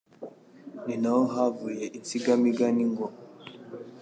[0.85, 3.05] Ni naho havuye Insigamigani ngo